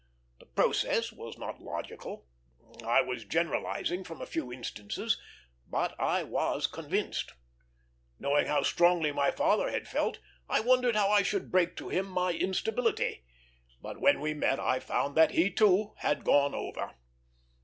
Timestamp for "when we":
14.01-14.33